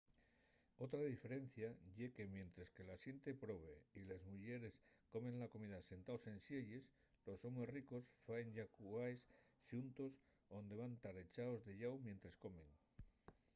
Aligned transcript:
otra 0.85 0.99
diferencia 1.13 1.67
ye 1.97 2.07
que 2.15 2.25
mientres 2.35 2.69
que 2.75 2.87
la 2.89 2.97
xente 3.03 3.31
probe 3.43 3.75
y 3.93 3.99
les 4.09 4.21
muyeres 4.31 4.75
comen 5.13 5.35
la 5.41 5.51
comida 5.53 5.79
sentaos 5.91 6.23
en 6.31 6.39
sielles 6.47 6.85
los 7.27 7.39
homes 7.45 7.69
ricos 7.77 8.05
faen 8.25 8.47
llacuaes 8.55 9.21
xuntos 9.69 10.13
onde 10.59 10.79
van 10.81 10.93
tar 11.03 11.15
echaos 11.27 11.61
de 11.67 11.73
llau 11.81 11.93
mientres 12.07 12.35
comen 12.43 12.69